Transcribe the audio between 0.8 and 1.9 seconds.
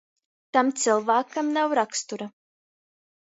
cylvākam nav